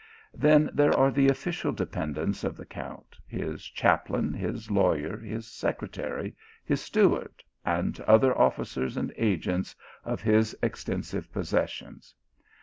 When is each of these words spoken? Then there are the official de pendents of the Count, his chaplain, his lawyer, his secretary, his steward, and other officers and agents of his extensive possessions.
Then 0.33 0.71
there 0.73 0.97
are 0.97 1.11
the 1.11 1.27
official 1.29 1.71
de 1.71 1.85
pendents 1.85 2.43
of 2.43 2.57
the 2.57 2.65
Count, 2.65 3.19
his 3.27 3.65
chaplain, 3.65 4.33
his 4.33 4.71
lawyer, 4.71 5.19
his 5.19 5.45
secretary, 5.45 6.35
his 6.65 6.81
steward, 6.81 7.43
and 7.63 7.99
other 8.07 8.35
officers 8.35 8.97
and 8.97 9.13
agents 9.15 9.75
of 10.03 10.23
his 10.23 10.57
extensive 10.63 11.31
possessions. 11.31 12.15